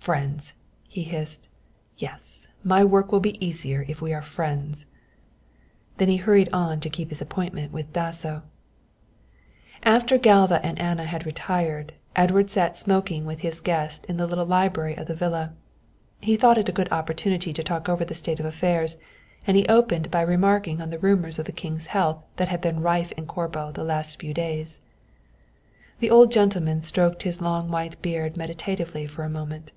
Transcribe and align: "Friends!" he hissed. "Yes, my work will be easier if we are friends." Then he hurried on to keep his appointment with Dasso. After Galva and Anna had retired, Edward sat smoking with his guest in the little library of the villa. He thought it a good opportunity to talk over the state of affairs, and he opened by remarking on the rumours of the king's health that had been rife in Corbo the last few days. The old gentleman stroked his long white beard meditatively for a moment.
"Friends!" 0.00 0.54
he 0.88 1.02
hissed. 1.04 1.46
"Yes, 1.98 2.48
my 2.64 2.82
work 2.84 3.12
will 3.12 3.20
be 3.20 3.36
easier 3.46 3.84
if 3.86 4.00
we 4.02 4.12
are 4.14 4.22
friends." 4.22 4.84
Then 5.98 6.08
he 6.08 6.16
hurried 6.16 6.48
on 6.54 6.80
to 6.80 6.88
keep 6.90 7.10
his 7.10 7.20
appointment 7.22 7.70
with 7.70 7.92
Dasso. 7.92 8.42
After 9.84 10.16
Galva 10.18 10.64
and 10.66 10.80
Anna 10.80 11.04
had 11.04 11.24
retired, 11.26 11.92
Edward 12.16 12.48
sat 12.50 12.76
smoking 12.78 13.24
with 13.26 13.40
his 13.40 13.60
guest 13.60 14.04
in 14.06 14.16
the 14.16 14.26
little 14.26 14.46
library 14.46 14.96
of 14.96 15.06
the 15.06 15.14
villa. 15.14 15.52
He 16.20 16.34
thought 16.34 16.58
it 16.58 16.68
a 16.68 16.72
good 16.72 16.90
opportunity 16.90 17.52
to 17.52 17.62
talk 17.62 17.86
over 17.90 18.04
the 18.04 18.14
state 18.14 18.40
of 18.40 18.46
affairs, 18.46 18.96
and 19.46 19.54
he 19.56 19.68
opened 19.68 20.10
by 20.10 20.22
remarking 20.22 20.80
on 20.80 20.88
the 20.90 20.98
rumours 20.98 21.38
of 21.38 21.44
the 21.46 21.52
king's 21.52 21.86
health 21.88 22.24
that 22.36 22.48
had 22.48 22.60
been 22.62 22.80
rife 22.82 23.12
in 23.12 23.26
Corbo 23.26 23.70
the 23.70 23.84
last 23.84 24.18
few 24.18 24.32
days. 24.34 24.80
The 26.00 26.10
old 26.10 26.32
gentleman 26.32 26.80
stroked 26.82 27.22
his 27.22 27.40
long 27.42 27.70
white 27.70 28.00
beard 28.02 28.36
meditatively 28.38 29.06
for 29.06 29.22
a 29.24 29.30
moment. 29.30 29.70